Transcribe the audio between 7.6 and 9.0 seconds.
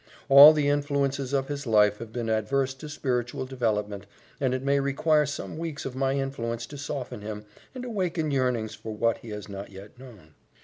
and awaken yearnings for